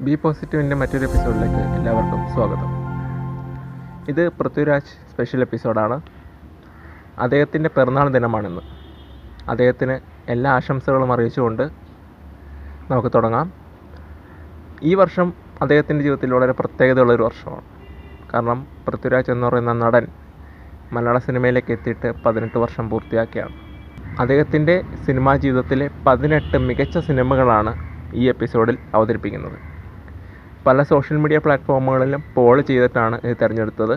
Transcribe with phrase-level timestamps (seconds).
[0.00, 2.68] B പോസിറ്റീവിന്റെ മറ്റൊരു എപ്പിസോഡിലേക്ക് എല്ലാവർക്കും സ്വാഗതം.
[4.08, 6.00] ഇത് പൃഥ്വിരാജ് സ്പെഷ്യൽ എപ്പിസോഡാണ്
[7.18, 8.60] അദ്ദേഹത്തിന്റെ പിറന്നാൾ ദിനമാണിന്ന്.
[9.50, 11.62] അദ്ദേഹത്തിന് എല്ലാ ആശംസകളും അറിയിച്ചുകൊണ്ട്
[12.90, 13.52] നമുക്ക് തുടങ്ങാം.
[14.82, 15.32] ഈ വർഷം
[15.62, 17.62] അദ്ദേഹത്തിന്റെ ജീവിതത്തിൽ വളരെ പ്രത്യേകതയുള്ളൊരു വർഷമാണ്.
[18.34, 20.06] കാരണം പൃഥ്വിരാജ് എന്ന് പറയുന്ന നടൻ
[20.92, 23.54] മലയാള സിനിമയിലേക്ക് എത്തിയിട്ട് പതിനെട്ട് വർഷം പൂർത്തിയാക്കിയാണ്.
[24.20, 27.76] അദ്ദേഹത്തിന്റെ സിനിമാ ജീവിതത്തിലെ പതിനെട്ട് മികച്ച സിനിമകളാണ്
[28.14, 29.69] ഈ എപ്പിസോഡിൽ അവതരിപ്പിക്കുന്നത്.
[30.66, 33.94] പല സോഷ്യൽ മീഡിയ പ്ലാറ്റ്ഫോമുകളിലും പോൾ ചെയ്തിട്ടാണ് ഇത് തിരഞ്ഞെടുത്തത്.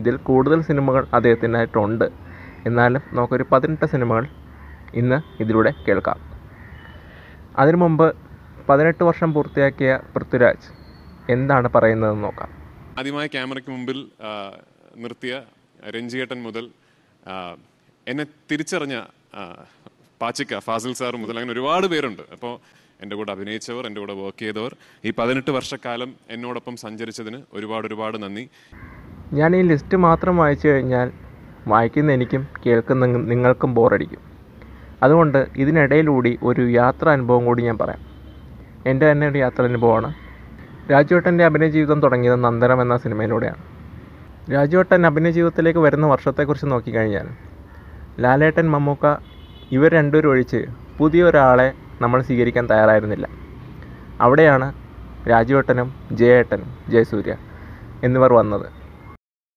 [0.00, 2.06] ഇതിൽ കൂടുതൽ സിനിമകൾ അദ്ദേഹത്തിനായിട്ടുണ്ട്.
[2.68, 4.24] എന്നാലും നമുക്കൊരു പതിനെട്ട് സിനിമകൾ
[5.00, 6.18] ഇന്ന് ഇതിലൂടെ കേൾക്കാം.
[7.62, 8.06] അതിനു മുമ്പ്
[8.68, 10.68] പതിനെട്ട് വർഷം പൂർത്തിയാക്കിയ പൃഥ്വിരാജ്
[11.34, 12.50] എന്താണ് പറയുന്നതെന്ന് നോക്കാം.
[13.00, 13.98] ആദ്യമായ ക്യാമറയ്ക്ക് മുമ്പിൽ
[15.04, 15.34] നിർത്തിയ
[15.96, 16.64] രഞ്ജിയേട്ടൻ മുതൽ
[18.10, 18.96] എന്നെ തിരിച്ചറിഞ്ഞ
[20.22, 22.22] പാച്ചിക്ക ഫാസിൽ സാർ മുതൽ അങ്ങനെ ഒരുപാട് പേരുണ്ട്.
[22.34, 22.52] അപ്പോൾ
[23.02, 24.76] എന്റെ കൂടെ അഭിനയിച്ചവർ എന്റെ കൂടെ വർക്ക് ചെയ്തവർ.
[25.04, 28.48] ഈ പതിനെട്ട് വർഷക്കാലം എന്നോടൊപ്പം സഞ്ചരിച്ചതിന് ഒരുപാട് ഒരുപാട് നന്ദി.
[29.32, 31.12] ഞാൻ ഈ ലിസ്റ്റ് മാത്രം വായിച്ചു കഴിഞ്ഞാൽ
[31.66, 34.18] വായിക്കുന്ന എനിക്കും കേൾക്കുന്ന നിങ്ങ- നിങ്ങൾക്കും ബോറടിക്കും
[35.02, 37.98] അതുകൊണ്ട് ഇതിനിടയിലൂടി ഒരു യാത്ര അനുഭവം കൂടി ഞാൻ പറയാം.
[38.86, 40.14] എന്റെ തന്നെ ഒരു യാത്ര അനുഭവമാണ്.
[40.92, 43.74] രാജുവട്ടന്റെ അഭിനയ ജീവിതം തുടങ്ങിയത് നന്ദനം എന്ന സിനിമയിലൂടെയാണ്.
[44.52, 47.28] രാജുവട്ടൻ അഭിനയ ജീവിതത്തിലേക്ക് വരുന്ന വർഷത്തെക്കുറിച്ച് നോക്കിക്കഴിഞ്ഞാൽ
[48.20, 49.16] ലാലേട്ടൻ മമ്മൂക്ക
[49.72, 50.66] ഇവർ രണ്ടുപേരും ഒഴിച്ച്
[50.98, 51.72] പുതിയൊരാളെ
[52.02, 53.26] നമ്മൾ സ്വീകരിക്കാൻ തയ്യാറായിരുന്നില്ല.
[54.20, 54.66] അവിടെയാണ്
[55.24, 55.88] രാജുവേട്ടനും
[56.20, 57.34] ജയേട്ടനും ജയസൂര്യ
[58.02, 58.66] എന്നിവർ വന്നത്.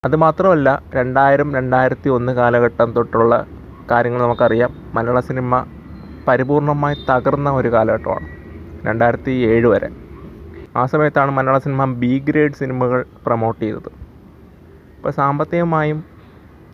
[0.03, 3.33] അതുമാത്രമല്ല രണ്ടായിരം രണ്ടായിരത്തി ഒന്ന് കാലഘട്ടം തൊട്ടുള്ള
[3.89, 4.71] കാര്യങ്ങൾ നമുക്കറിയാം.
[4.95, 5.51] മലയാള സിനിമ
[6.27, 8.27] പരിപൂർണമായി തകർന്ന ഒരു കാലഘട്ടമാണ്
[8.83, 9.89] രണ്ടായിരത്തി ഏഴ് വരെ.
[10.75, 13.89] ആ സമയത്താണ് മലയാള സിനിമ ബി ഗ്രേഡ് സിനിമകൾ പ്രൊമോട്ട് ചെയ്തത്.
[14.97, 15.99] ഇപ്പോൾ സാമ്പത്തികമായും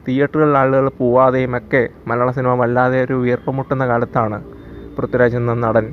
[0.05, 4.37] തിയേറ്ററുകളിൽ ആളുകൾ പോവാതെയും ഒക്കെ മലയാള സിനിമ വല്ലാതെ ഒരു ഉയർപ്പ് മുട്ടുന്ന കാലത്താണ്
[4.97, 5.85] പൃഥ്വിരാജ് എന്ന നടൻ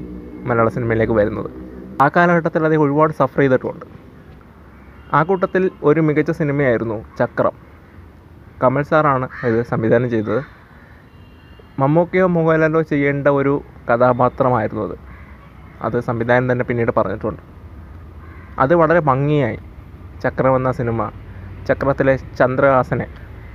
[0.47, 1.51] മലയാള സിനിമയിലേക്ക് വരുന്നത്.
[2.03, 3.87] ആ കാലഘട്ടത്തിൽ അദ്ദേഹം ഒരുപാട് സഫർ ചെയ്തിട്ടുണ്ട്.
[5.15, 7.55] ആ കൂട്ടത്തിൽ ഒരു മികച്ച സിനിമയായിരുന്നു ചക്രം.
[8.63, 10.41] കമൽ സാറാണ് ഇത് സംവിധാനം ചെയ്തത്.
[11.79, 13.55] മമ്മൂക്കയോ മോഹൻലാലോ ചെയ്യേണ്ട ഒരു
[13.91, 14.97] കഥാപാത്രമായിരുന്നു അത്.
[15.81, 17.43] അത് സംവിധാനം തന്നെ പിന്നീട് പറഞ്ഞിട്ടുണ്ട്.
[18.59, 19.59] അത് വളരെ ഭംഗിയായി
[20.23, 21.01] ചക്രം എന്ന സിനിമ
[21.69, 23.07] ചക്രത്തിലെ ചന്ദ്രഹാസനെ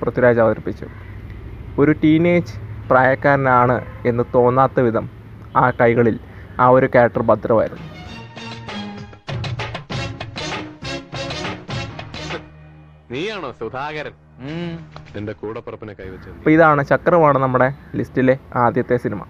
[0.01, 0.87] പൃഥ്വിരാജ് അവതരിപ്പിച്ചു.
[1.77, 2.53] ഒരു ടീനേജ്
[2.89, 5.05] പ്രായക്കാരനാണ് എന്ന് തോന്നാത്ത വിധം
[5.55, 6.17] ആ കൈകളിൽ
[6.59, 7.85] ആ ഒരു ക്യാരക്ടർ ഭദ്രമായിരുന്നു.
[13.13, 14.13] നീയാണോ സുധാകരൻ?
[15.41, 15.93] കൂടപ്പുറപ്പിനെ
[16.37, 19.21] അപ്പോൾ ഇതാണ് ചക്രമാണ് നമ്മുടെ ലിസ്റ്റിലെ ആദ്യത്തെ സിനിമ.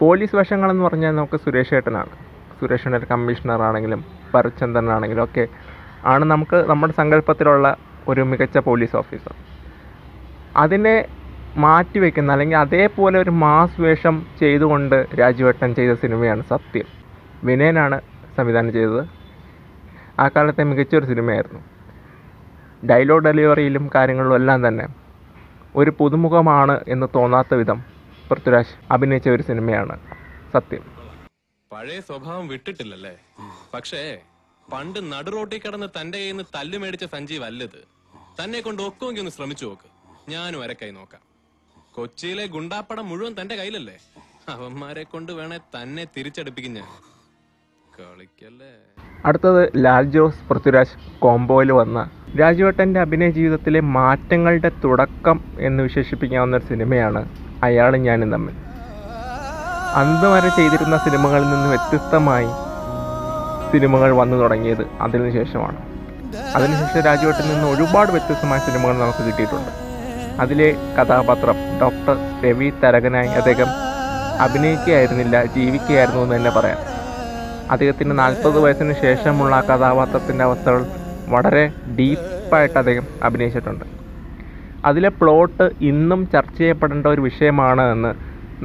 [0.00, 2.12] പോലീസ് വേഷങ്ങളെന്ന് പറഞ്ഞാൽ നമുക്ക് സുരേഷ് ഏട്ടനാണ്.
[2.60, 4.00] സുരേഷ് ഏട്ടൻ കമ്മീഷണർ ആണെങ്കിലും
[4.34, 5.44] ഭരത്ചന്ദ്രൻ ആണെങ്കിലും ഒക്കെ
[6.12, 7.76] ആണ് നമുക്ക് നമ്മുടെ സങ്കല്പത്തിലുള്ള
[8.08, 9.34] ഒരു മികച്ച പോലീസ് ഓഫീസർ.
[10.56, 10.94] അതിനെ
[11.56, 16.84] മാറ്റിവെക്കുന്ന അല്ലെങ്കിൽ അതേപോലെ ഒരു മാസ് വേഷം ചെയ്തുകൊണ്ട് രാജുവേട്ടൻ ചെയ്ത സിനിമയാണ് സത്യം.
[17.44, 18.00] വിനയനാണ്
[18.36, 19.08] സംവിധാനം ചെയ്തത്.
[20.20, 21.60] ആ കാലത്തെ മികച്ചൊരു സിനിമയായിരുന്നു.
[22.86, 24.88] ഡയലോഗ് ഡെലിവറിയിലും കാര്യങ്ങളിലും എല്ലാം തന്നെ
[25.76, 27.84] ഒരു പുതുമുഖമാണ് എന്ന് തോന്നാത്ത വിധം
[28.30, 29.98] പൃഥ്വിരാജ് അഭിനയിച്ച ഒരു സിനിമയാണ്
[30.52, 30.82] സത്യം.
[31.72, 33.16] പഴയ സ്വഭാവം വിട്ടിട്ടില്ലല്ലേ?
[33.74, 34.18] പക്ഷേ
[34.72, 37.84] പണ്ട് നടുറോട്ടിൽ കിടന്ന് തന്റെ കയ്യിൽ നിന്ന് തല്ലുമേടിച്ച സഞ്ജീവ് അല്ലത്.
[38.44, 40.30] തന്നെ കൊണ്ട് ഒക്കുമെങ്കിൽ ഒന്ന് ശ്രമിച്ചു നോക്ക്.
[40.30, 41.29] ഞാനും അരക്കായി നോക്കാം.
[42.00, 43.94] കൊച്ചിയിലെ ഗുണ്ടാപ്പടം മുഴുവൻ തന്റെ കയ്യിലല്ലേ?
[44.48, 46.86] അവന്മാരെ കൊണ്ട് വേണേ തന്നെ തിരിച്ചടുപ്പിക്കും ഞാൻ.
[47.96, 48.70] കളിക്കല്ലേ?
[49.24, 57.22] അടുത്തത് ലാൽ ജോസ് പൃഥ്വിരാജ് കോംബോയിൽ വന്ന രാജുവേട്ടന്റെ അഭിനയ ജീവിതത്തിലെ മാറ്റങ്ങളുടെ തുടക്കം എന്ന് വിശേഷിപ്പിക്കാവുന്ന ഒരു സിനിമയാണ്
[57.62, 58.54] അയാളും ഞാനും തമ്മിൽ.
[60.00, 62.50] അന്ന് വരെ ചെയ്തിരുന്ന സിനിമകളിൽ നിന്ന് വ്യത്യസ്തമായി
[63.72, 65.80] സിനിമകൾ വന്നു തുടങ്ങിയത് അതിനുശേഷമാണ്.
[66.56, 69.89] അതിനുശേഷം രാജുവേട്ടൻ നിന്ന് ഒരുപാട് വ്യത്യസ്തമായ സിനിമകൾ നമുക്ക് കിട്ടിയിട്ടുണ്ട്.
[70.42, 73.70] അതിലെ കഥാപാത്രം ഡോക്ടർ രവി തരകനായി അദ്ദേഹം
[74.44, 76.80] അഭിനയിക്കുകയായിരുന്നില്ല ജീവിക്കുകയായിരുന്നു എന്ന് തന്നെ പറയാം.
[77.70, 80.82] അദ്ദേഹത്തിന് നാൽപ്പത് വയസ്സിന് ശേഷമുള്ള കഥാപാത്രത്തിന്റെ അവസ്ഥകൾ
[81.28, 81.64] വളരെ
[81.98, 83.84] ഡീപ്പായിട്ട് അദ്ദേഹം അഭിനയിച്ചിട്ടുണ്ട്.
[84.84, 88.12] അതിലെ പ്ലോട്ട് ഇന്നും ചർച്ച ചെയ്യപ്പെടേണ്ട ഒരു വിഷയമാണ് എന്ന്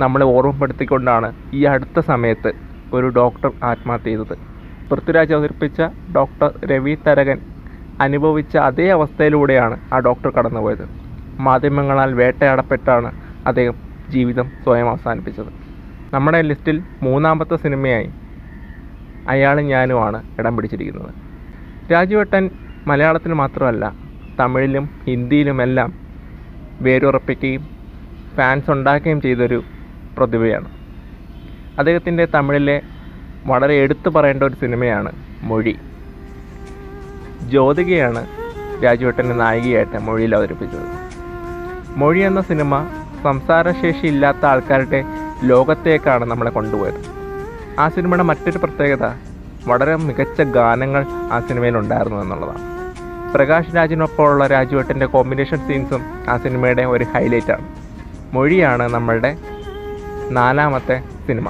[0.04, 2.52] നമ്മളെ ഓർമ്മപ്പെടുത്തിക്കൊണ്ടാണ് ഈ അടുത്ത സമയത്ത്
[2.94, 4.36] ഒരു ഡോക്ടർ ആത്മഹത്യ ചെയ്തത്.
[4.92, 5.80] പൃഥ്വിരാജ് അവതരിപ്പിച്ച
[6.18, 7.38] ഡോക്ടർ രവി തരകൻ
[8.00, 10.86] അനുഭവിച്ച അതേ അവസ്ഥയിലൂടെയാണ് ആ ഡോക്ടർ കടന്നുപോയത്.
[11.40, 13.12] മാധ്യമങ്ങളാൽ വേട്ടയാടപ്പെട്ടാണ്
[13.48, 13.76] അദ്ദേഹം
[14.10, 15.48] ജീവിതം സ്വയം അവസാനിപ്പിച്ചത്.
[16.14, 18.10] നമ്മുടെ ലിസ്റ്റിൽ മൂന്നാമത്തെ സിനിമയായി
[19.30, 21.14] അയാളും ഞാനുമാണ് ഇടം പിടിച്ചിരിക്കുന്നത്.
[21.92, 22.50] രാജുവേട്ടൻ
[22.88, 23.96] മലയാളത്തിൽ മാത്രമല്ല
[24.40, 25.94] തമിഴിലും ഹിന്ദിയിലുമെല്ലാം
[26.82, 27.68] വേരുറപ്പിക്കുകയും
[28.36, 29.64] ഫാൻസ് ഉണ്ടാക്കുകയും ചെയ്തൊരു
[30.18, 30.66] പ്രതിഭയാണ്.
[31.78, 32.82] അദ്ദേഹത്തിന്റെ തമിഴിലെ
[33.46, 35.12] വളരെ എടുത്തു പറയേണ്ട ഒരു സിനിമയാണ്
[35.42, 35.76] മൊഴി.
[37.50, 38.28] ജ്യോതികയാണ്
[38.84, 41.05] രാജുവേട്ടന്റെ നായികയായിട്ട് മൊഴിയിൽ അവതരിപ്പിച്ചത്.
[41.98, 42.88] മൊഴി എന്ന സിനിമ
[43.24, 45.04] സംസാരശേഷി ഇല്ലാത്ത ആൾക്കാരുടെ
[45.44, 47.00] ലോകത്തേക്കാണ് നമ്മളെ കൊണ്ടുപോയത്.
[47.80, 49.06] ആ സിനിമയുടെ മറ്റൊരു പ്രത്യേകത
[49.68, 52.64] വളരെ മികച്ച ഗാനങ്ങൾ ആ സിനിമയിൽ ഉണ്ടായിരുന്നു എന്നുള്ളതാണ്.
[53.34, 57.68] പ്രകാശ് രാജിനൊപ്പമുള്ള രാജുവേട്ടന്റെ കോമ്പിനേഷൻ സീൻസും ആ സിനിമയുടെ ഒരു ഹൈലൈറ്റാണ്
[58.34, 59.38] മൊഴിയാണ് നമ്മളുടെ
[60.30, 61.50] നാലാമത്തെ സിനിമ.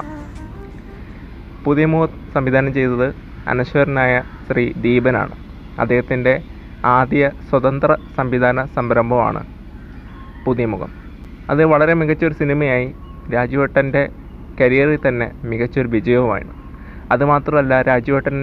[1.64, 3.14] പുതിയ മുഖം സംവിധാനം ചെയ്തത്
[3.48, 5.34] അനശ്വരനായ ശ്രീ ദീപനാണ്.
[5.80, 6.42] അദ്ദേഹത്തിന്റെ
[6.84, 9.55] ആദ്യ സ്വതന്ത്ര സംവിധാന സംരംഭമാണ്
[10.46, 10.90] പുതിയ മുഖം.
[11.50, 12.86] അത് വളരെ മികച്ചൊരു സിനിമയായി
[13.34, 14.02] രാജുവേട്ടന്റെ
[14.60, 16.52] കരിയറിൽ തന്നെ മികച്ചൊരു വിജയവുമാണ്.
[17.12, 18.36] അതുമാത്രമല്ല രാജുവേട്ടൻ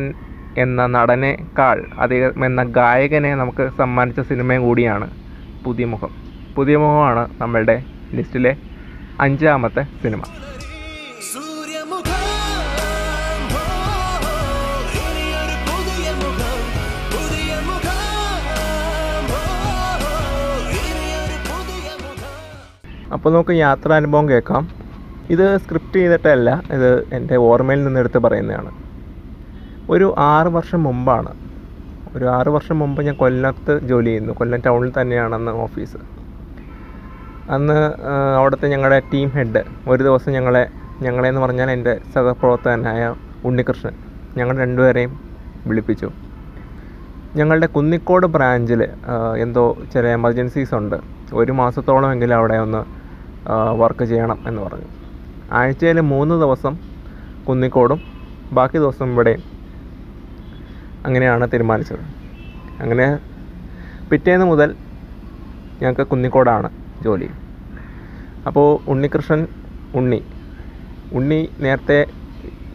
[0.57, 5.07] എന്ന നടനേക്കാൾ അദ്ദേഹം എന്ന ഗായകനെ നമുക്ക് സമ്മാനിച്ച സിനിമയും കൂടിയാണ്
[5.65, 6.11] പുതിയ മുഖം.
[6.55, 7.75] പുതിയ മുഖമാണ് നമ്മളുടെ
[8.17, 8.53] ലിസ്റ്റിലെ
[9.19, 10.21] അഞ്ചാമത്തെ സിനിമ.
[23.13, 24.63] അപ്പോൾ നമുക്ക് യാത്രാനുഭവം കേൾക്കാം.
[25.30, 28.71] ഇത് സ്ക്രിപ്റ്റ് ചെയ്തിട്ടല്ല ഇത് എന്റെ ഓർമ്മയിൽ നിന്നെടുത്ത് പറയുന്നതാണ്.
[29.89, 31.31] ഒരു ആറ് വർഷം മുമ്പാണ്.
[32.15, 34.33] ഒരു ആറ് വർഷം മുമ്പ് ഞാൻ കൊല്ലത്ത് ജോലി ചെയ്യുന്നു.
[34.33, 36.00] കൊല്ലം ടൗണിൽ തന്നെയാണ് അന്ന് ഓഫീസ്.
[37.50, 37.77] അന്ന്
[38.38, 40.63] അവിടുത്തെ ഞങ്ങളുടെ ടീം ഹെഡ് ഒരു ദിവസം ഞങ്ങളെ
[41.01, 43.04] ഞങ്ങളെ എന്ന് പറഞ്ഞാൽ എന്റെ സഹപ്രവർത്തകനായ
[43.45, 43.95] ഉണ്ണികൃഷ്ണൻ
[44.38, 45.13] ഞങ്ങൾ രണ്ടുപേരെയും
[45.68, 46.10] വിളിപ്പിച്ചു.
[47.36, 48.81] ഞങ്ങളുടെ കുന്നിക്കോട് ബ്രാഞ്ചിൽ
[49.38, 49.63] എന്തോ
[49.94, 50.98] ചില എമർജൻസീസ് ഉണ്ട്.
[51.33, 52.81] ഒരു മാസത്തോളമെങ്കിലും അവിടെ ഒന്ന്
[53.81, 54.90] വർക്ക് ചെയ്യണം എന്ന് പറഞ്ഞു.
[55.51, 56.74] ആഴ്ചയിൽ മൂന്ന് ദിവസം
[57.48, 58.00] കുന്നിക്കോടും
[58.54, 59.44] ബാക്കി ദിവസം ഇവിടെയും
[61.06, 62.04] അങ്ങനെയാണ് തീരുമാനിച്ചത്.
[62.81, 63.19] അങ്ങനെ
[64.12, 64.75] പിറ്റേന്ന് മുതൽ
[65.81, 66.69] ഞങ്ങൾക്ക് കുന്നിക്കോടാണ്
[67.04, 67.30] ജോലി.
[68.48, 69.48] അപ്പോൾ ഉണ്ണികൃഷ്ണൻ
[69.96, 70.22] ഉണ്ണി
[71.13, 72.06] ഉണ്ണി നേരത്തെ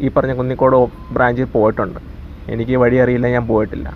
[0.01, 0.77] ഈ പറഞ്ഞ കുന്നിക്കോട്
[1.13, 2.01] ബ്രാഞ്ചിൽ പോയിട്ടുണ്ട്.
[2.53, 3.89] എനിക്ക് വഴി അറിയില്ല ഞാൻ പോയിട്ടില്ല.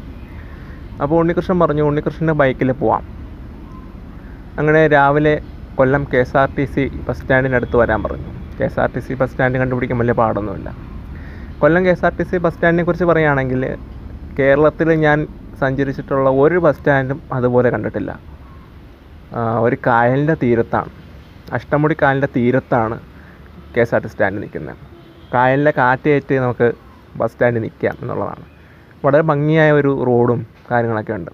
[1.02, 3.04] അപ്പോൾ ഉണ്ണികൃഷ്ണൻ പറഞ്ഞു ഉണ്ണികൃഷ്ണന്റെ ബൈക്കിൽ പോവാം.
[4.58, 5.34] അങ്ങനെ രാവിലെ
[5.78, 8.30] Kollam K S R T C bus സ്റ്റാൻഡിനടുത്ത് വരാൻ പറഞ്ഞു.
[8.58, 10.68] K S R T C bus stand കണ്ടുപിടിക്കാൻ വലിയ പാടൊന്നുമില്ല.
[11.62, 13.62] Kollam K S R T C bus സ്റ്റാൻഡിനെ കുറിച്ച് പറയുകയാണെങ്കിൽ
[14.38, 15.18] കേരളത്തിൽ ഞാൻ
[15.62, 18.12] സഞ്ചരിച്ചിട്ടുള്ള ഒരു ബസ് സ്റ്റാൻഡും അതുപോലെ കണ്ടിട്ടില്ല.
[19.66, 20.92] ഒരു കായലിന്റെ തീരത്താണ്.
[21.56, 22.96] അഷ്ടമുടി കായലിന്റെ തീരത്താണ്
[23.74, 24.78] K S R T stand നിൽക്കുന്നത്.
[25.34, 26.68] കായലിലെ കാറ്റേറ്റ് നമുക്ക്
[27.20, 28.44] ബസ് സ്റ്റാൻഡിൽ നിൽക്കാം എന്നുള്ളതാണ്.
[29.04, 30.40] വളരെ ഭംഗിയായ ഒരു റോഡും
[30.70, 31.32] കാര്യങ്ങളൊക്കെ ഉണ്ട്.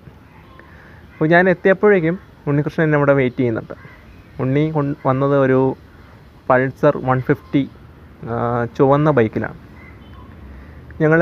[1.12, 2.16] അപ്പോൾ ഞാൻ എത്തിയപ്പോഴേക്കും
[2.48, 3.74] ഉണ്ണികൃഷ്ണൻ എന്നെ ഇവിടെ വെയിറ്റ് ചെയ്യുന്നുണ്ട്.
[4.40, 4.64] ഉണ്ണി
[5.06, 5.60] വന്നത് ഒരു
[6.48, 7.62] പൾസർ വൺ ഫിഫ്റ്റി
[8.76, 9.58] ചുവന്ന ബൈക്കിലാണ്.
[11.00, 11.20] ഞങ്ങൾ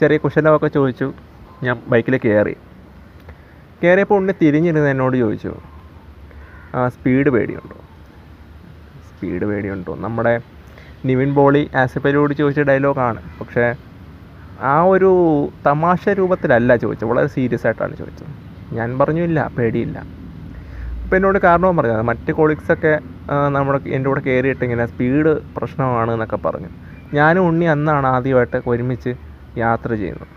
[0.00, 1.08] ചെറിയ കുശലമൊക്കെ ചോദിച്ചു
[1.62, 2.54] ഞാൻ ബൈക്കിൽ കയറി
[3.82, 5.52] കയറിയപ്പോൾ ഉണ്ണി തിരിഞ്ഞിരുന്ന് എന്നോട് ചോദിച്ചു
[6.74, 7.78] "ആ, സ്പീഡ് പേടിയുണ്ടോ?
[9.08, 9.94] സ്പീഡ് പേടിയുണ്ടോ?
[10.04, 10.34] നമ്മുടെ
[11.08, 13.20] നിവിൻ ബോളി ആസിഫലിയോട് ചോദിച്ച ഡയലോഗാണ്.
[13.40, 13.64] പക്ഷേ
[14.72, 15.10] ആ ഒരു
[15.66, 18.32] തമാശ രൂപത്തിലല്ല ചോദിച്ചത് വളരെ സീരിയസ് ആയിട്ടാണ് ചോദിച്ചത്.
[18.76, 19.96] ഞാൻ പറഞ്ഞു ഇല്ല പേടിയില്ല.
[21.14, 22.00] അപ്പോൾ എന്നോട് കാരണവും പറഞ്ഞത്.
[22.08, 22.90] മറ്റ് കൊളീഗ്സൊക്കെ
[23.54, 26.70] നമ്മുടെ എന്റെ കൂടെ കയറിയിട്ട് ഇങ്ങനെ സ്പീഡ് പ്രശ്നമാണ് എന്നൊക്കെ പറഞ്ഞു.
[27.18, 29.12] ഞാനും ഉണ്ണി അന്നാണ് ആദ്യമായിട്ട് ഒരുമിച്ച്
[29.62, 30.32] യാത്ര ചെയ്യുന്നത്.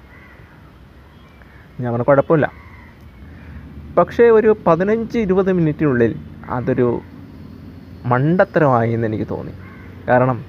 [1.82, 2.48] ഞാൻ പറഞ്ഞു കുഴപ്പമില്ല.
[3.98, 6.14] പക്ഷേ ഒരു പതിനഞ്ച് ഇരുപത് മിനിറ്റിനുള്ളിൽ
[6.58, 6.88] അതൊരു
[8.06, 9.56] മണ്ടത്തരമായി എന്ന് എനിക്ക് തോന്നി.
[10.10, 10.40] കാരണം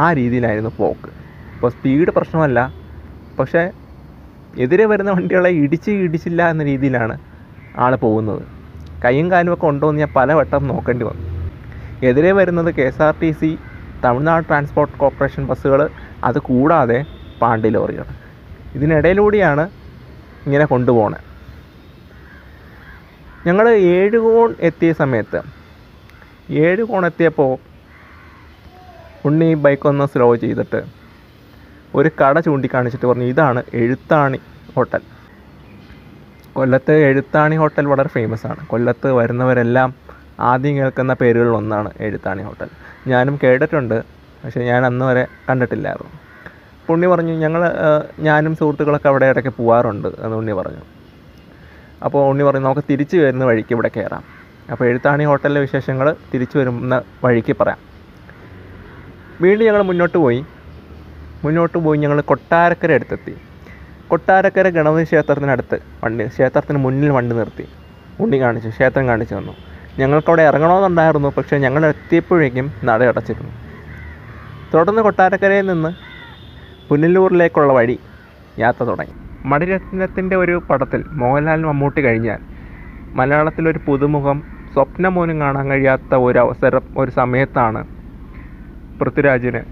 [0.00, 1.10] ആ രീതിയിലായിരുന്നു പോക്ക്.
[1.56, 2.60] ഇപ്പോൾ സ്പീഡ് പ്രശ്നമല്ല.
[3.40, 3.64] പക്ഷേ
[4.54, 7.16] എതിരെ വരുന്ന വണ്ടികളെ ഇടിച്ച് ഇടിച്ചില്ല എന്ന രീതിയിലാണ്
[7.84, 8.57] ആൾ പോകുന്നത്.
[9.04, 11.24] കൈയും കാലും ഒക്കെ ഉണ്ടോ എന്ന് ഞാൻ പലവട്ടം നോക്കേണ്ടി വന്നു.
[12.08, 13.50] എതിരെ വരുന്നത് K S R T C
[14.04, 15.80] Tamil Nadu transport corporation ബസ്സുകൾ
[16.24, 16.98] അത് കൂടാതെ
[17.40, 18.06] പാണ്ടി ലോറികൾ
[18.74, 19.64] ഇതിനിടയിലൂടെയാണ്
[20.46, 21.20] ഇങ്ങനെ കൊണ്ടുപോകണേ
[23.46, 25.40] ഞങ്ങൾ ഏഴുകോൺ എത്തിയ സമയത്ത്
[26.64, 27.52] ഏഴുകോൺ എത്തിയപ്പോൾ
[29.24, 30.80] ഉണ്ണി ബൈക്കൊന്ന് സ്ലോ ചെയ്തിട്ട്
[31.94, 34.40] ഒരു കട ചൂണ്ടിക്കാണിച്ചിട്ട് പറഞ്ഞു ഇതാണ് എഴുത്താണി
[34.74, 35.02] ഹോട്ടൽ
[36.58, 38.60] കൊല്ലത്ത് എഴുത്താണി ഹോട്ടൽ വളരെ ഫേമസ് ആണ്.
[38.70, 39.90] കൊല്ലത്ത് വരുന്നവരെല്ലാം
[40.50, 42.70] ആദ്യം കേൾക്കുന്ന പേരുകളിൽ ഒന്നാണ് എഴുത്താണി ഹോട്ടൽ.
[43.12, 43.94] ഞാനും കേട്ടിട്ടുണ്ട്
[44.42, 46.12] പക്ഷേ ഞാൻ അന്ന് വരെ കണ്ടിട്ടില്ലായിരുന്നു.
[46.86, 47.62] പുണ്ണി പറഞ്ഞു ഞങ്ങൾ
[48.28, 50.82] ഞാനും സുഹൃത്തുക്കളൊക്കെ അവിടെ ഇടയ്ക്ക് പോകാറുണ്ട് എന്ന് ഉണ്ണി പറഞ്ഞു.
[52.06, 54.24] അപ്പോൾ ഉണ്ണി പറഞ്ഞു നമുക്ക് തിരിച്ചു വരുന്ന വഴിക്ക് ഇവിടെ കയറാം
[54.72, 57.80] അപ്പോൾ എഴുത്താണി ഹോട്ടലിലെ വിശേഷങ്ങൾ തിരിച്ചു വരുന്ന വഴിക്ക് പറയാം.
[59.44, 60.40] വീണ്ടും ഞങ്ങൾ മുന്നോട്ട് പോയി.
[61.44, 63.34] മുന്നോട്ട് പോയി ഞങ്ങൾ കൊട്ടാരക്കര അടുത്തെത്തി.
[64.10, 67.64] കൊട്ടാരക്കര ഗണപതി ക്ഷേത്രത്തിനടുത്ത് വണ്ടി ക്ഷേത്രത്തിന് മുന്നിൽ വണ്ടി നിർത്തി.
[68.20, 69.54] ഉണ്ണി കാണിച്ചു ക്ഷേത്രം കാണിച്ചു തന്നു.
[69.98, 73.52] ഞങ്ങൾക്കവിടെ ഇറങ്ങണമെന്നുണ്ടായിരുന്നു പക്ഷേ ഞങ്ങൾ എത്തിയപ്പോഴേക്കും നട അടച്ചിരുന്നു.
[74.74, 75.90] തുടർന്ന് കൊട്ടാരക്കരയിൽ നിന്ന്
[76.88, 77.98] പുനലൂരിലേക്കുള്ള വഴി
[78.58, 79.14] യാത്ര തുടങ്ങി.
[79.46, 82.40] മണിരത്നത്തിന്റെ ഒരു പടത്തിൽ മോഹൻലാൽ മമ്മൂട്ടി കഴിഞ്ഞാൽ
[83.16, 84.38] മലയാളത്തിലൊരു പുതുമുഖം
[84.74, 87.80] സ്വപ്നം പോലും കാണാൻ കഴിയാത്ത ഒരു അവസരം ഒരു സമയത്താണ്
[89.00, 89.62] പൃഥ്വിരാജിന്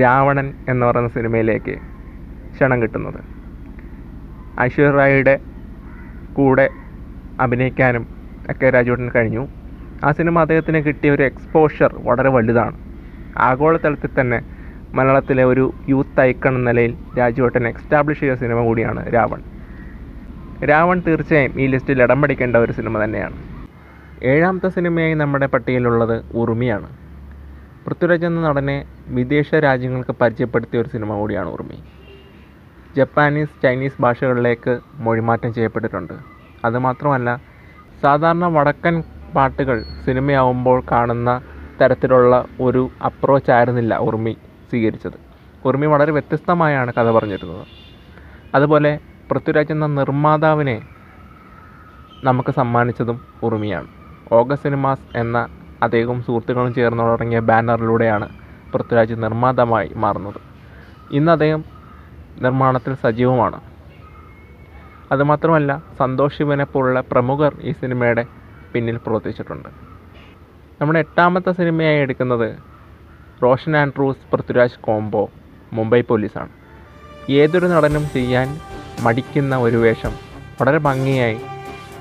[0.00, 1.74] രാവണൻ എന്ന് പറയുന്ന സിനിമയിലേക്ക്
[2.54, 3.20] ക്ഷണം കിട്ടുന്നത്.
[4.56, 5.34] ഐശ്വര്യ റായിയുടെ
[6.36, 6.66] കൂടെ
[7.38, 8.04] അഭിനയിക്കാനും
[8.44, 9.42] ഒക്കെ രാജുവേട്ടന് കഴിഞ്ഞു.
[10.02, 12.76] ആ സിനിമ അദ്ദേഹത്തിന് കിട്ടിയ ഒരു എക്സ്പോഷർ വളരെ വലുതാണ്.
[13.48, 14.38] ആഗോളതലത്തിൽ തന്നെ
[14.94, 19.40] മലയാളത്തിലെ ഒരു യൂത്ത് ഐക്കൺ എന്ന നിലയിൽ രാജുവേട്ടൻ എക്സ്റ്റാബ്ലിഷ് ചെയ്ത സിനിമ കൂടിയാണ് രാവൺ.
[20.62, 23.38] രാവൺ തീർച്ചയായും ഈ ലിസ്റ്റിൽ ഇടം പിടിക്കേണ്ട ഒരു സിനിമ തന്നെയാണ്.
[24.32, 26.88] ഏഴാമത്തെ സിനിമയായി നമ്മുടെ പട്ടികയിലുള്ളത് ഉറുമിയാണ്
[27.86, 28.76] പൃഥ്വിരാജ് എന്ന നടനെ
[29.16, 31.78] വിദേശ രാജ്യങ്ങൾക്ക് പരിചയപ്പെടുത്തിയ ഒരു സിനിമ കൂടിയാണ് ഉറുമി
[32.96, 34.72] ജപ്പാനീസ് ചൈനീസ് ഭാഷകളിലേക്ക്
[35.04, 36.14] മൊഴിമാറ്റം ചെയ്യപ്പെട്ടിട്ടുണ്ട്.
[36.64, 37.30] അതുമാത്രമല്ല
[38.02, 38.94] സാധാരണ വടക്കൻ
[39.36, 41.30] പാട്ടുകൾ സിനിമയാവുമ്പോൾ കാണുന്ന
[41.80, 44.34] തരത്തിലുള്ള ഒരു അപ്രോച്ച് ആയിരുന്നില്ല ഉർമി
[44.70, 45.16] സ്വീകരിച്ചത്.
[45.64, 47.64] ഉർമി വളരെ വ്യത്യസ്തമായാണ് കഥ പറഞ്ഞിരുന്നത്.
[48.54, 48.92] അതുപോലെ
[49.30, 50.76] പൃഥ്വിരാജ് എന്ന നിർമ്മാതാവിനെ
[52.24, 53.88] നമുക്ക് സമ്മാനിച്ചതും ഉറുമിയാണ്.
[54.32, 55.38] ഓഗസ്റ്റ് സിനിമാസ് എന്ന
[55.82, 58.26] അദ്ദേഹവും സുഹൃത്തുക്കളും ചേർന്ന് തുടങ്ങിയ ബാനറിലൂടെയാണ്
[58.74, 60.38] പൃഥ്വിരാജ് നിർമ്മാതാവായി മാറുന്നത്.
[61.10, 61.62] ഇന്ന് അദ്ദേഹം
[62.42, 63.60] നിർമ്മാണത്തിൽ സജീവമാണ്.
[65.12, 68.26] അതുമാത്രമല്ല സന്തോഷ് ശിവനെ പോലുള്ള പ്രമുഖർ ഈ സിനിമയുടെ
[68.74, 69.68] പിന്നിൽ പ്രവർത്തിച്ചിട്ടുണ്ട്.
[70.80, 72.58] നമ്മുടെ എട്ടാമത്തെ സിനിമയായി എടുക്കുന്നത്
[73.42, 75.30] റോഷൻ ആൻഡ്രൂസ് പൃഥ്വിരാജ് കോംബോ
[75.72, 76.48] മുംബൈ പോലീസാണ്.
[77.30, 78.60] ഏതൊരു നടനും ചെയ്യാൻ
[79.00, 80.12] മടിക്കുന്ന ഒരു വേഷം
[80.60, 81.38] വളരെ ഭംഗിയായി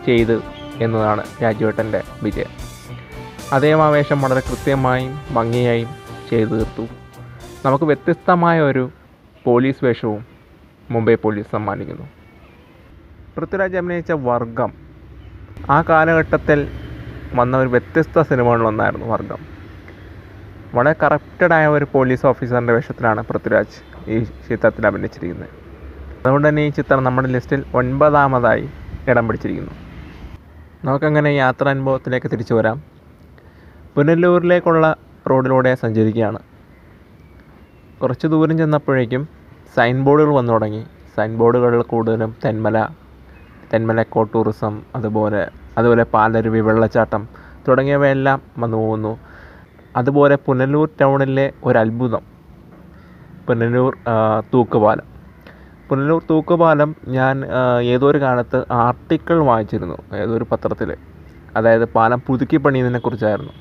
[0.06, 0.42] ചെയ്ത്
[0.82, 2.64] എന്നതാണ് രാജുവേട്ടന്റെ വിജയം.
[3.52, 5.88] അദ്ദേഹം ആ വേഷം വളരെ കൃത്യമായും ഭംഗിയായും
[6.30, 6.88] ചെയ്തു തീർത്തു.
[7.66, 8.90] നമുക്ക് വ്യത്യസ്തമായ ഒരു
[9.46, 10.22] പോലീസ് വേഷവും
[10.92, 12.06] മുംബൈ പോലീസ് സമ്മാനിക്കുന്നു.
[13.38, 14.74] പൃഥ്വിരാജ് അഭിനയിച്ച വർഗം.
[15.70, 16.60] ആ കാലഘട്ടത്തിൽ
[17.34, 19.38] വന്ന ഒരു വ്യത്യസ്ത സിനിമകളിൽ ഒന്നായിരുന്നു വർഗം.
[20.74, 25.50] വളരെ കറപ്റ്റഡായ ഒരു പോലീസ് ഓഫീസറിന്റെ വേഷത്തിലാണ് പൃഥ്വിരാജ് ഈ ചിത്രത്തിൽ അഭിനയിച്ചിരിക്കുന്നത്.
[26.26, 28.66] അതുകൊണ്ട് തന്നെ ഈ ചിത്രം നമ്മുടെ ലിസ്റ്റിൽ ഒൻപതാമതായി
[29.08, 29.76] ഇടം പിടിച്ചിരിക്കുന്നു.
[30.84, 32.84] നമുക്കങ്ങനെ യാത്രാനുഭവത്തിലേക്ക് തിരിച്ചു വരാം.
[33.96, 34.96] പുനലൂരിലേക്കുള്ള
[35.30, 36.40] റോഡിലൂടെ സഞ്ചരിക്കുകയാണ്
[38.04, 39.22] കുറച്ച് ദൂരം ചെന്നപ്പോഴേക്കും
[39.76, 40.82] സൈൻ ബോർഡുകൾ വന്നു തുടങ്ങി.
[41.16, 42.78] സൈൻ ബോർഡുകളിൽ കൂടുതലും തെന്മല
[43.72, 45.42] തെന്മല എക്കോ ടൂറിസം അതുപോലെ
[45.78, 47.22] അതുപോലെ പാലരുവി വെള്ളച്ചാട്ടം
[47.68, 49.14] തുടങ്ങിയവയെല്ലാം വന്നു പോകുന്നു.
[50.00, 52.24] അതുപോലെ പുനലൂർ ടൗണിലെ ഒരു അത്ഭുതം.
[53.48, 53.92] പുനലൂർ
[54.54, 55.08] തൂക്കുപാലം.
[55.90, 57.38] പുനലൂർ തൂക്കുപാലം ഞാൻ
[57.94, 60.92] ഏതോ ഒരു കാലത്ത് ആർട്ടിക്കിൾ വായിച്ചിരുന്നു ഏതോ ഒരു പത്രത്തിൽ
[61.58, 63.54] അതായത് പാലം പുതുക്കി പണിയുന്നതിനെ കുറിച്ചായിരുന്നു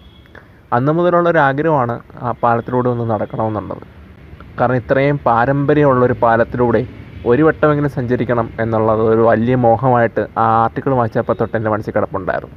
[0.77, 1.95] അന്ന് മുതലുള്ള ഒരു ആഗ്രഹമാണ്
[2.27, 3.89] ആ പാലത്തിലൂടെ ഒന്ന് നടക്കണമെന്നുള്ളത്.
[4.59, 6.81] കാരണം ഇത്രയും പാരമ്പര്യമുള്ള ഒരു പാലത്തിലൂടെ
[7.31, 12.57] ഒരു വട്ടമെങ്കിലും സഞ്ചരിക്കണം എന്നുള്ളത് ഒരു വലിയ മോഹമായിട്ട് ആ ആർട്ടിക്കിൾ വായിച്ചപ്പോൾ തൊട്ട് എന്റെ മനസ്സിൽ കിടപ്പുണ്ടായിരുന്നു.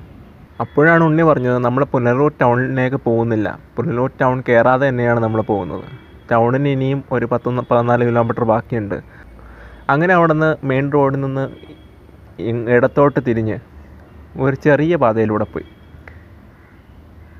[0.64, 3.48] അപ്പോഴാണ് ഉണ്ണി പറഞ്ഞത് നമ്മൾ പുനലൂർ ടൗണിലേക്ക് പോകുന്നില്ല.
[3.78, 5.86] പുനലൂർ ടൗൺ കയറാതെ തന്നെയാണ് നമ്മൾ പോകുന്നത്.
[6.32, 8.98] ടൗണിന് ഇനിയും ഒരു പത്ത് പതിനാല് കിലോമീറ്റർ ബാക്കിയുണ്ട്.
[9.94, 11.46] അങ്ങനെ അവിടെ നിന്ന് മെയിൻ റോഡിൽ നിന്ന്
[12.76, 13.58] ഇടത്തോട്ട് തിരിഞ്ഞ്
[14.46, 15.68] ഒരു ചെറിയ പാതയിലൂടെ പോയി.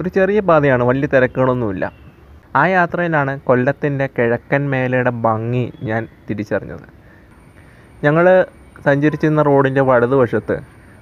[0.02, 2.05] ഒരു ചെറിയ പാതയാണ് വലിയ തിരക്കുകളൊന്നുമില്ല.
[2.56, 6.86] ആ യാത്രയിലാണ് കൊല്ലത്തിന്റെ കിഴക്കൻ മേലയുടെ ഭംഗി ഞാൻ തിരിച്ചറിഞ്ഞത്.
[8.04, 8.26] ഞങ്ങൾ
[8.86, 10.56] സഞ്ചരിച്ചിരുന്ന റോഡിന്റെ വലതുവശത്ത്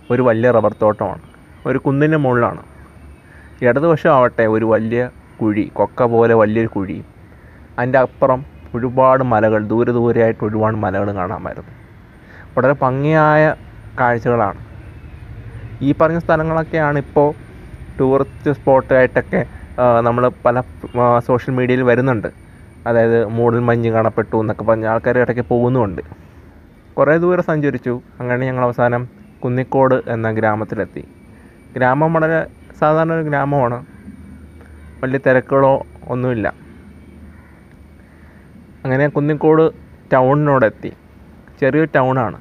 [0.09, 1.23] ഒരു വലിയ റബ്ബർ തോട്ടമാണ്.
[1.65, 2.63] ഒരു കുന്നിന്റെ മുകളിലാണ്.
[3.61, 5.01] ഇടതുവശം ആവട്ടെ ഒരു വലിയ
[5.41, 6.97] കുഴി കൊക്ക പോലെ വലിയൊരു കുഴി.
[7.77, 8.41] അതിന്റെ അപ്പുറം
[8.75, 11.73] ഒരുപാട് മലകൾ ദൂരെ ദൂരെയായിട്ട് ഒരുപാട് മലകൾ കാണാമായിരുന്നു.
[12.57, 13.43] വളരെ ഭംഗിയായ
[13.99, 14.61] കാഴ്ചകളാണ്.
[15.81, 17.29] ഈ പറഞ്ഞ സ്ഥലങ്ങളൊക്കെയാണ് ഇപ്പോൾ
[17.99, 19.41] ടൂറിസ്റ്റ് സ്പോട്ടായിട്ടൊക്കെ
[19.79, 20.61] നമ്മൾ പല
[21.27, 22.27] സോഷ്യൽ മീഡിയയിൽ വരുന്നുണ്ട്.
[22.87, 26.01] അതായത് മൂടൽ മഞ്ഞ് കാണപ്പെട്ടു എന്നൊക്കെ പറഞ്ഞ് ആൾക്കാർ ഇടയ്ക്ക് പോകുന്നുമുണ്ട്
[26.97, 28.01] കുറേ ദൂരം സഞ്ചരിച്ചു.
[28.19, 29.09] അങ്ങനെ ഞങ്ങൾ അവസാനം
[29.43, 31.07] കുന്നിക്കോട് എന്ന ഗ്രാമത്തിലെത്തി.
[31.75, 32.45] ഗ്രാമം വളരെ
[32.79, 33.85] സാധാരണ ഒരു ഗ്രാമമാണ്.
[35.03, 36.53] വലിയ തിരക്കുകളോ ഒന്നുമില്ല.
[38.85, 39.71] അങ്ങനെ കുന്നിക്കോട്
[40.13, 40.91] ടൗണിനോടെത്തി
[41.59, 42.37] ചെറിയൊരു ടൗണാണ്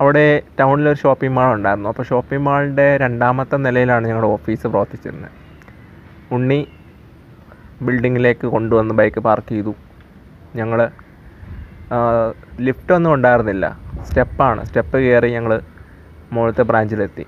[0.00, 1.88] അവിടെ ടൗണിലൊരു ഷോപ്പിംഗ് മാൾ ഉണ്ടായിരുന്നു.
[1.88, 5.41] അപ്പോൾ ഷോപ്പിംഗ് മാളിന്റെ രണ്ടാമത്തെ നിലയിലാണ് ഞങ്ങളുടെ ഓഫീസ് പ്രവർത്തിച്ചിരുന്നത്.
[6.32, 6.68] ഉണ്ണി
[7.82, 9.74] ബിൽഡിങ്ങിലേക്ക് കൊണ്ടുവന്ന് ബൈക്ക് പാർക്ക് ചെയ്തു.
[10.56, 10.90] ഞങ്ങൾ
[12.60, 13.80] ലിഫ്റ്റൊന്നും ഉണ്ടായിരുന്നില്ല.
[14.02, 15.60] സ്റ്റെപ്പാണ് സ്റ്റെപ്പ് കയറി ഞങ്ങൾ
[16.32, 17.26] മുകളിലത്തെ ബ്രാഞ്ചിലെത്തി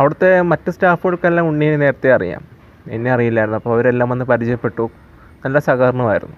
[0.00, 2.42] അവിടുത്തെ മറ്റ് സ്റ്റാഫുകൾക്കെല്ലാം ഉണ്ണിയെ നേരത്തെ അറിയാം.
[2.90, 3.56] എന്നെ അറിയില്ലായിരുന്നു.
[3.58, 4.90] അപ്പോൾ അവരെല്ലാം വന്ന് പരിചയപ്പെട്ടു.
[5.44, 6.36] നല്ല സഹകരണമായിരുന്നു.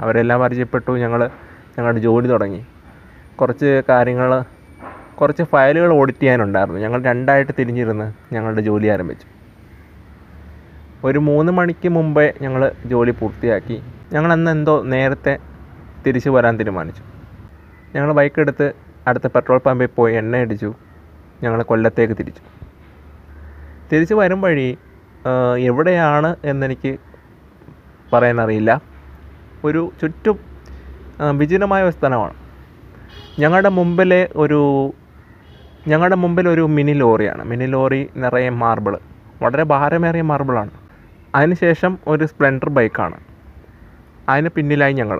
[0.00, 0.92] അവരെല്ലാം പരിചയപ്പെട്ടു.
[0.92, 1.30] ഞങ്ങൾ
[1.78, 2.62] ഞങ്ങളുടെ ജോലി തുടങ്ങി.
[3.40, 4.30] കുറച്ച് കാര്യങ്ങൾ
[5.20, 6.80] കുറച്ച് ഫയലുകൾ ഓഡിറ്റ് ചെയ്യാനുണ്ടായിരുന്നു.
[6.80, 9.41] ഞങ്ങൾ രണ്ടായിട്ട് തിരിഞ്ഞിരുന്ന് ഞങ്ങളുടെ ജോലി ആരംഭിച്ചു.
[11.08, 13.76] ഒരു മൂന്ന് മണിക്ക് മുമ്പേ ഞങ്ങൾ ജോലി പൂർത്തിയാക്കി.
[14.12, 15.34] ഞങ്ങൾ അന്ന് എന്തോ നേരത്തെ
[16.04, 17.02] തിരിച്ചു വരാൻ തീരുമാനിച്ചു.
[17.94, 18.66] ഞങ്ങൾ ബൈക്ക് എടുത്ത്
[19.08, 20.70] അടുത്ത പെട്രോൾ പമ്പിൽ പോയി എണ്ണ അടിച്ചു
[21.42, 22.42] ഞങ്ങൾ കൊല്ലത്തേക്ക് തിരിച്ചു.
[23.90, 24.68] തിരിച്ചു വരും വഴി
[25.70, 26.92] എവിടെയാണ് എന്നെനിക്ക്
[28.12, 28.70] പറയാനറിയില്ല.
[29.68, 30.38] ഒരു ചുറ്റും
[31.40, 32.34] വിജനമായ ഒരു സ്ഥലമാണ്.
[33.42, 34.60] ഞങ്ങളുടെ മുമ്പിലെ ഒരു
[35.92, 38.94] ഞങ്ങളുടെ മുമ്പിൽ ഒരു മിനി ലോറിയാണ് മിനി ലോറി നിറയെ മാർബിൾ
[39.42, 40.72] വളരെ ഭാരമേറിയ മാർബിളാണ്
[41.34, 43.18] അതിനുശേഷം ഒരു സ്പ്ലെൻഡർ ബൈക്കാണ്.
[44.28, 45.18] അതിന് പിന്നിലായി ഞങ്ങൾ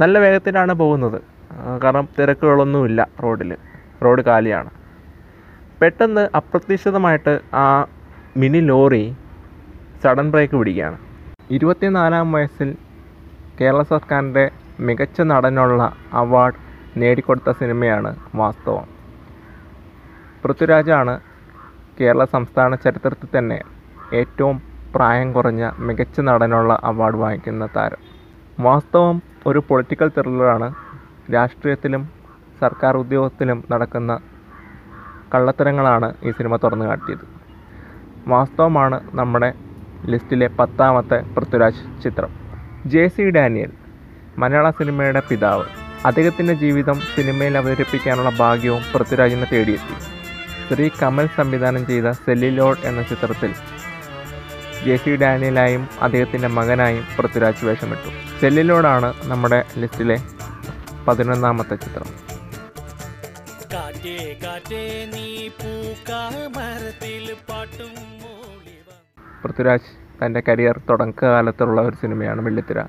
[0.00, 1.18] നല്ല വേഗത്തിലാണ് പോകുന്നത്.
[1.84, 3.50] കാരണം തിരക്കുകളൊന്നുമില്ല റോഡിൽ
[4.04, 4.70] റോഡ് കാലിയാണ്.
[5.80, 7.66] പെട്ടെന്ന് അപ്രതീക്ഷിതമായിട്ട് ആ
[8.36, 9.04] മിനി ലോറി
[10.02, 10.98] സഡൻ ബ്രേക്ക് പിടിക്കുകയാണ്.
[11.50, 12.70] ഇരുപത്തിനാലാം വയസ്സിൽ
[13.60, 14.44] കേരള സർക്കാരിന്റെ
[14.80, 16.60] മികച്ച നടനുള്ള അവാർഡ്
[17.00, 18.86] നേടിക്കൊടുത്ത സിനിമയാണ് വാസ്തവം.
[20.42, 21.14] പൃഥ്വിരാജാണ്
[22.00, 23.58] കേരള സംസ്ഥാന ചരിത്രത്തിൽ തന്നെ
[24.20, 24.56] ഏറ്റവും
[24.94, 28.00] പ്രായം കുറഞ്ഞ മികച്ച നടനുള്ള അവാർഡ് വാങ്ങിക്കുന്ന താരം.
[28.60, 30.74] വാസ്തവം ഒരു പൊളിറ്റിക്കൽ ത്രില്ലറാണ്
[31.34, 32.08] രാഷ്ട്രീയത്തിലും
[32.60, 34.20] സർക്കാർ ഉദ്യോഗത്തിലും നടക്കുന്ന
[35.34, 37.24] കള്ളത്തരങ്ങളാണ് ഈ സിനിമ തുറന്നു കാട്ടിയത്.
[38.28, 39.54] വാസ്തവമാണ് നമ്മുടെ
[40.06, 42.30] ലിസ്റ്റിലെ പത്താമത്തെ പൃഥ്വിരാജ് ചിത്രം.
[42.86, 43.70] ജെ സി ഡാനിയൽ
[44.38, 45.64] മലയാള സിനിമയുടെ പിതാവ്.
[46.06, 49.96] അദ്ദേഹത്തിന്റെ ജീവിതം സിനിമയിൽ അവതരിപ്പിക്കാനുള്ള ഭാഗ്യവും പൃഥ്വിരാജിനെ തേടിയെത്തി.
[50.68, 53.54] ശ്രീ കമൽ സംവിധാനം ചെയ്ത സെല്ലിലോഡ് എന്ന ചിത്രത്തിൽ
[54.84, 58.40] ജെ സി ഡാനിയലായും അദ്ദേഹത്തിന്റെ മകനായും പൃഥ്വിരാജ് വേഷമിട്ടു.
[58.40, 60.16] സെല്ലിലോടാണ് നമ്മുടെ ലിസ്റ്റിലെ
[61.08, 62.08] പതിനൊന്നാമത്തെ ചിത്രം.
[69.42, 69.90] പൃഥ്വിരാജ്
[70.24, 72.82] തന്റെ കരിയർ തുടക്കകാലത്തുള്ള ഒരു സിനിമയാണ് വെള്ളിത്തിര.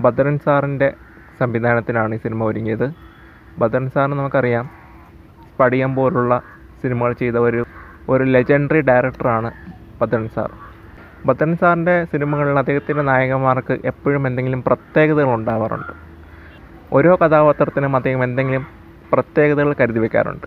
[0.00, 0.94] ഭദ്രൻ സാറിന്റെ
[1.40, 2.92] സംവിധാനത്തിലാണ് ഈ സിനിമ ഒരുങ്ങിയത്.
[3.58, 4.70] ഭദ്രൻ സാറിന് നമുക്കറിയാം
[5.60, 6.42] പടിയം പോലുള്ള
[6.82, 7.64] സിനിമകൾ ചെയ്ത ഒരു
[8.08, 9.52] ഒരു ലെജൻഡറി ഡയറക്ടറാണ്
[10.00, 10.63] ഭദ്രൻ സാർ.
[11.26, 15.92] ഭദ്രൻ സാറിന്റെ സിനിമകളിൽ അദ്ദേഹത്തിന്റെ നായകന്മാർക്ക് എപ്പോഴും എന്തെങ്കിലും പ്രത്യേകതകൾ ഉണ്ടാവാറുണ്ട്.
[16.92, 18.66] ഓരോ കഥാപാത്രത്തിനും അദ്ദേഹം എന്തെങ്കിലും
[19.12, 20.46] പ്രത്യേകതകൾ കരുതി വെക്കാറുണ്ട്.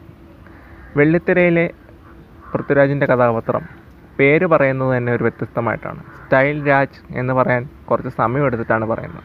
[0.98, 1.70] വെള്ളിത്തിരയിലെ
[2.54, 3.62] പൃഥ്വിരാജിന്റെ കഥാപാത്രം
[4.20, 6.04] പേര് പറയുന്നത് തന്നെ ഒരു വ്യത്യസ്തമായിട്ടാണ്.
[6.04, 9.24] സ്റ്റൈൽ രാജ് എന്ന് പറയാൻ കുറച്ച് സമയം എടുത്തിട്ടാണ് പറയുന്നത്.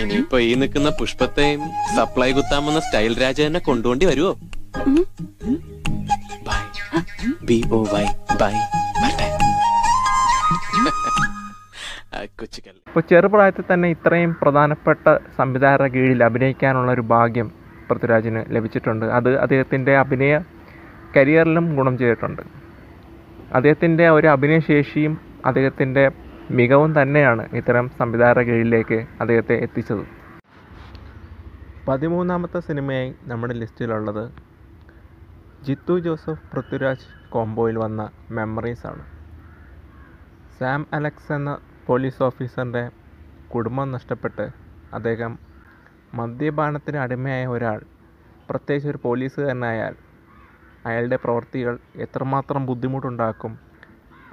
[0.00, 1.60] ഇനിയിപ്പോ ഈ നിൽക്കുന്ന പുഷ്പത്തെയും
[1.96, 4.36] സപ്ലൈ കുത്താമെന്ന സ്റ്റൈൽ രാജ തന്നെ കൊണ്ടുപോണ്ടി വരുവോ?
[6.98, 7.04] Bye
[7.48, 8.06] B O Y
[8.40, 8.54] bye
[12.88, 15.04] ഇപ്പോൾ ചെറുപ്രായത്തിൽ തന്നെ ഇത്രയും പ്രധാനപ്പെട്ട
[15.38, 17.48] സംവിധായകരുടെ കീഴിൽ അഭിനയിക്കാനുള്ള ഒരു ഭാഗ്യം
[17.88, 19.04] പൃഥ്വിരാജിന് ലഭിച്ചിട്ടുണ്ട്.
[19.18, 20.34] അത് അദ്ദേഹത്തിന്റെ അഭിനയ
[21.16, 22.42] കരിയറിലും ഗുണം ചെയ്തിട്ടുണ്ട്.
[23.58, 25.14] അദ്ദേഹത്തിന്റെ ഒരു അഭിനയശേഷിയും
[25.50, 26.04] അദ്ദേഹത്തിന്റെ
[26.58, 30.04] മികവും തന്നെയാണ് ഇത്തരം സംവിധായകരുടെ കീഴിലേക്ക് അദ്ദേഹത്തെ എത്തിച്ചത്.
[31.88, 34.24] പതിമൂന്നാമത്തെ സിനിമയായി നമ്മുടെ ലിസ്റ്റിലുള്ളത്
[35.62, 39.04] ജിത്തു ജോസഫ് പൃഥ്വിരാജ് കോംബോയിൽ വന്ന മെമ്മറീസാണ്
[40.60, 41.50] സാം അലക്സ് എന്ന
[41.86, 42.82] പോലീസ് ഓഫീസറിന്റെ
[43.50, 44.46] കുടുംബം നഷ്ടപ്പെട്ട്
[44.92, 45.32] അദ്ദേഹം
[46.14, 47.80] മദ്യപാനത്തിന് അടിമയായ ഒരാൾ
[48.50, 49.94] പ്രത്യേകിച്ച് ഒരു പോലീസുകാരനായാൽ
[50.86, 53.54] അയാളുടെ പ്രവൃത്തികൾ എത്രമാത്രം ബുദ്ധിമുട്ടുണ്ടാക്കും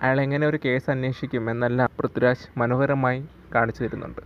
[0.01, 3.21] അയാൾ എങ്ങനെ ഒരു കേസ് അന്വേഷിക്കും എന്നെല്ലാം പൃഥ്വിരാജ് മനോഹരമായി
[3.55, 4.21] കാണിച്ചു തരുന്നുണ്ട്.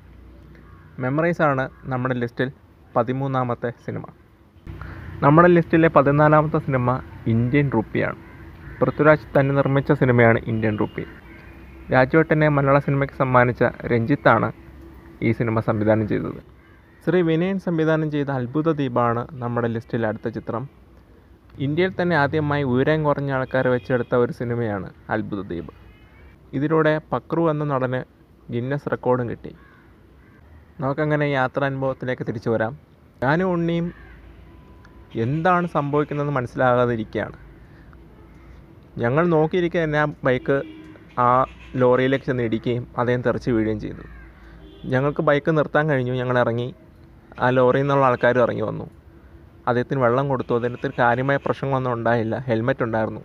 [1.00, 2.52] മെമ്മറീസാണ് നമ്മുടെ ലിസ്റ്റിൽ
[2.96, 4.06] പതിമൂന്നാമത്തെ സിനിമ.
[5.22, 6.90] നമ്മുടെ ലിസ്റ്റിലെ പതിനാലാമത്തെ സിനിമ
[7.34, 8.18] ഇന്ത്യൻ റുപ്പിയാണ്.
[8.82, 11.04] പൃഥ്വിരാജ് തന്നെ നിർമ്മിച്ച സിനിമയാണ് ഇന്ത്യൻ റുപ്പി.
[11.90, 14.50] രാജുവേട്ടനെ മലയാള സിനിമയ്ക്ക് സമ്മാനിച്ച രഞ്ജിത്താണ്
[15.22, 16.40] ഈ സിനിമ സംവിധാനം ചെയ്തത്.
[17.08, 20.64] ശ്രീ വിനയൻ സംവിധാനം ചെയ്ത അത്ഭുത ദ്വീപാണ് നമ്മുടെ ലിസ്റ്റിലെ അടുത്ത ചിത്രം.
[21.66, 25.74] ഇന്ത്യയിൽ തന്നെ ആദ്യമായി ഉയരം കുറഞ്ഞ ആൾക്കാരെ വെച്ചെടുത്ത ഒരു സിനിമയാണ് അത്ഭുത ദ്വീപ്
[26.54, 28.02] ഇതിലൂടെ പക്രു എന്ന നടന്
[28.50, 29.52] ഗിന്നസ് റെക്കോർഡും കിട്ടി.
[30.80, 32.74] നമുക്കങ്ങനെ യാത്രാനുഭവത്തിലേക്ക് തിരിച്ചു വരാം.
[33.22, 33.88] ഞാനും ഉണ്ണിയും
[35.16, 37.38] എന്താണ് സംഭവിക്കുന്നതെന്ന് മനസ്സിലാകാതിരിക്കുകയാണ്.
[38.98, 40.62] ഞങ്ങൾ നോക്കിയിരിക്കുക തന്നെ ആ ബൈക്ക്
[41.20, 41.46] ആ
[41.76, 44.02] ലോറിയിലേക്ക് ചെന്ന് ഇടിക്കുകയും അദ്ദേഹം തെറിച്ച് വീഴുകയും ചെയ്തു.
[44.86, 46.14] ഞങ്ങൾക്ക് ബൈക്ക് നിർത്താൻ കഴിഞ്ഞു.
[46.14, 46.76] ഞങ്ങൾ ഇറങ്ങി.
[47.40, 48.92] ആ ലോറിയിൽ നിന്നുള്ള ആൾക്കാരും ഇറങ്ങി വന്നു.
[49.68, 50.54] അദ്ദേഹത്തിന് വെള്ളം കൊടുത്തു.
[50.56, 52.38] അദ്ദേഹത്തിന് കാര്യമായ പ്രശ്നങ്ങളൊന്നും ഉണ്ടായില്ല.
[52.38, 53.22] ഹെൽമെറ്റ് ഉണ്ടായിരുന്നു.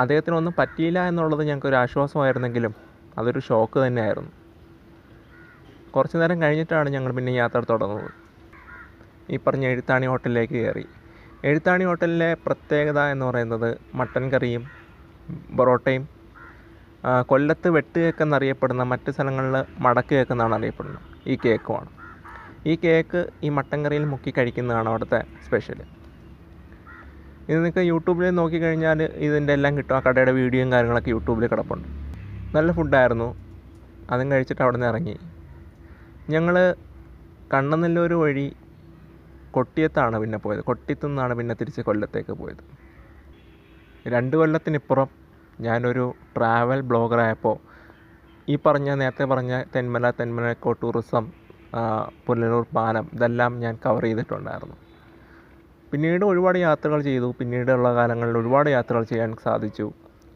[0.00, 2.74] അദ്ദേഹത്തിന് ഒന്നും പറ്റിയില്ല എന്നുള്ളത് ഞങ്ങൾക്ക് ഒരു ആശ്വാസമായിരുന്നെങ്കിലും
[3.18, 4.30] അതൊരു ഷോക്ക് തന്നെയായിരുന്നു.
[5.90, 8.19] കുറച്ച് നേരം കഴിഞ്ഞിട്ടാണ് ഞങ്ങൾ പിന്നെ യാത്ര തുടർന്നത്
[9.34, 10.84] ഈ പറഞ്ഞ എഴുത്താണി ഹോട്ടലിലേക്ക് കയറി.
[11.48, 14.64] എഴുത്താണി ഹോട്ടലിലെ പ്രത്യേകത എന്ന് പറയുന്നത് മട്ടൻ കറിയും
[15.58, 16.04] പൊറോട്ടയും
[17.30, 21.04] കൊല്ലത്ത് വെട്ട് കേക്ക് എന്നറിയപ്പെടുന്ന മറ്റ് സ്ഥലങ്ങളിൽ മടക്ക് കേക്ക് എന്നാണ് അറിയപ്പെടുന്നത്.
[21.32, 21.90] ഈ കേക്കുമാണ്.
[22.70, 25.80] ഈ കേക്ക് ഈ മട്ടൻ കറിയിൽ മുക്കി കഴിക്കുന്നതാണ് അവിടുത്തെ സ്പെഷ്യൽ
[27.48, 29.94] ഇത് നിങ്ങൾക്ക് യൂട്യൂബിൽ നോക്കിക്കഴിഞ്ഞാൽ ഇതിന്റെ എല്ലാം കിട്ടും.
[29.96, 31.88] ആ കടയുടെ വീഡിയോയും കാര്യങ്ങളൊക്കെ യൂട്യൂബിൽ കിടപ്പുണ്ട്.
[32.56, 33.28] നല്ല ഫുഡായിരുന്നു.
[34.12, 35.16] അതും കഴിച്ചിട്ട് അവിടെ നിന്ന് ഇറങ്ങി.
[36.34, 36.56] ഞങ്ങൾ
[37.54, 38.46] കണ്ണനല്ലൂർ വഴി
[39.56, 40.62] കൊട്ടിയത്താണ് പിന്നെ പോയത്.
[40.70, 42.62] കൊട്ടിയത്തു നിന്നാണ് പിന്നെ തിരിച്ച് കൊല്ലത്തേക്ക് പോയത്.
[44.14, 45.08] രണ്ട് കൊല്ലത്തിനിപ്പുറം
[45.66, 46.04] ഞാനൊരു
[46.36, 47.56] ട്രാവൽ ബ്ലോഗറായപ്പോൾ
[48.52, 51.24] ഈ പറഞ്ഞ നേരത്തെ പറഞ്ഞ തെന്മല തെന്മലക്കോ ടൂറിസം
[52.26, 54.76] പുനലൂർ പാലം ഇതെല്ലാം ഞാൻ കവർ ചെയ്തിട്ടുണ്ടായിരുന്നു.
[55.92, 57.28] പിന്നീട് ഒരുപാട് യാത്രകൾ ചെയ്തു.
[57.38, 59.86] പിന്നീടുള്ള കാലങ്ങളിൽ ഒരുപാട് യാത്രകൾ ചെയ്യാൻ സാധിച്ചു.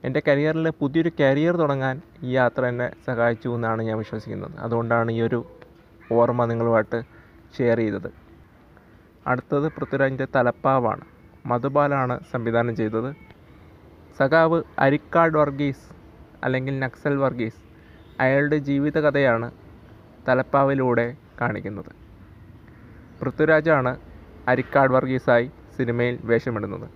[0.06, 1.96] എന്റെ കരിയറിൽ പുതിയൊരു കരിയർ തുടങ്ങാൻ
[2.26, 4.54] ഈ യാത്ര എന്നെ സഹായിച്ചു എന്നാണ് ഞാൻ വിശ്വസിക്കുന്നത്.
[4.64, 5.40] അതുകൊണ്ടാണ് ഈ ഒരു
[6.18, 6.98] ഓർമ്മ നിങ്ങളുമായിട്ട്
[7.56, 8.10] ഷെയർ ചെയ്തത്.
[9.26, 11.04] അടുത്തത് പൃഥ്വിരാജിന്റെ തലപ്പാവാണ്.
[11.46, 13.14] മധുബാലാണ് സംവിധാനം ചെയ്തത്.
[14.18, 15.86] സഖാവ് അരിക്കാട് വർഗീസ്
[16.44, 17.60] അല്ലെങ്കിൽ നക്സൽ വർഗീസ്
[18.20, 19.50] അയാളുടെ ജീവിതകഥയാണ്
[20.28, 21.92] തലപ്പാവിലൂടെ കാണിക്കുന്നത്.
[23.20, 24.00] പൃഥ്വിരാജാണ്
[24.48, 26.90] അരിക്കാട് വർഗീസായി സിനിമയിൽ വേഷമിടുന്നത്.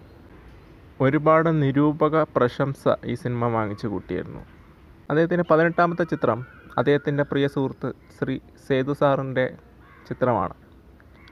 [1.00, 4.40] ഒരുപാട് നിരൂപക പ്രശംസ ഈ സിനിമ വാങ്ങിച്ചു കൂട്ടിയിരുന്നു.
[5.10, 6.46] അദ്ദേഹത്തിന്റെ പതിനെട്ടാമത്തെ ചിത്രം
[6.78, 8.38] അദ്ദേഹത്തിന്റെ പ്രിയ സുഹൃത്ത് ശ്രീ
[8.68, 9.56] സേതു സാറിന്റെ
[10.08, 10.54] ചിത്രമാണ്.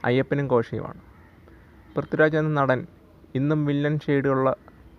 [0.05, 1.01] അയ്യപ്പനും കോശയുമാണ്.
[1.95, 2.87] പൃഥ്വിരാജ് എന്ന നടൻ
[3.35, 4.55] ഇന്നും വില്ലൻ ഷെയ്ഡുള്ള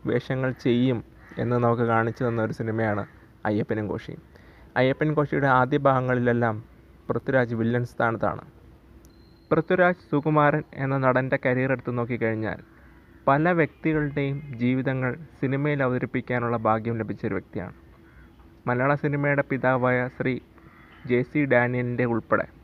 [0.06, 1.04] വേഷങ്ങൾ ചെയ്യും
[1.38, 3.06] എന്ന് നമുക്ക് കാണിച്ചു തന്ന ഒരു സിനിമയാണ്
[3.46, 4.22] അയ്യപ്പനും കോശിയും.
[4.76, 6.64] അയ്യപ്പൻ കോശിയുടെ ആദ്യ ഭാഗങ്ങളിലെല്ലാം
[7.08, 8.40] പൃഥ്വിരാജ് വില്ലൻ സ്ഥാനത്താണ്.
[9.52, 12.58] പൃഥ്വിരാജ് സുകുമാരൻ എന്ന നടന്റെ കരിയർ എടുത്തു നോക്കിക്കഴിഞ്ഞാൽ
[13.26, 17.74] പല വ്യക്തികളുടെയും ജീവിതങ്ങൾ സിനിമയിൽ അവതരിപ്പിക്കാനുള്ള ഭാഗ്യം ലഭിച്ച ഒരു വ്യക്തിയാണ്.
[18.66, 20.40] മലയാള സിനിമയുടെ പിതാവായ ശ്രീ
[21.06, 22.57] ജെ സി ഡാനിയലിന്റെ ഉൾപ്പെടെ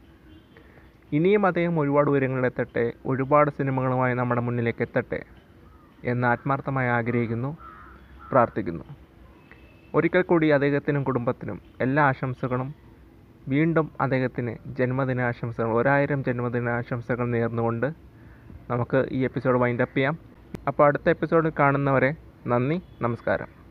[1.15, 5.21] ഇനിയും അദ്ദേഹം ഒരുപാട് ഉയരങ്ങളിലെത്തട്ടെ ഒരുപാട് സിനിമകളുമായി നമ്മുടെ മുന്നിലേക്ക് എത്തട്ടെ
[6.05, 7.51] എന്ന് ആത്മാർത്ഥമായി ആഗ്രഹിക്കുന്നു
[8.31, 8.85] പ്രാർത്ഥിക്കുന്നു.
[9.95, 12.75] ഒരിക്കൽ കൂടി അദ്ദേഹത്തിനും കുടുംബത്തിനും എല്ലാ ആശംസകളും.
[13.49, 17.89] വീണ്ടും അദ്ദേഹത്തിന് ജന്മദിനാശംസകൾ ഒരായിരം ജന്മദിനാശംസകൾ നേർന്നുകൊണ്ട്
[18.71, 20.19] നമുക്ക് ഈ എപ്പിസോഡ് വൈൻഡപ്പ് ചെയ്യാം.
[20.69, 22.11] അപ്പോൾ അടുത്ത എപ്പിസോഡിൽ കാണുന്നവരെ
[22.47, 23.64] നന്ദി നമസ്കാരം.